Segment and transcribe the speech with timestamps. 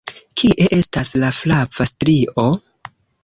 [0.41, 2.47] Kie estas la flava strio?